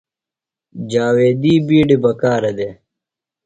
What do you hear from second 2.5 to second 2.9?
دےۡ۔